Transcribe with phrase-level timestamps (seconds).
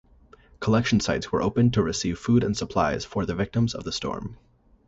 [0.59, 4.35] Collection sites were opened to receive food and supplies for victims of the storm.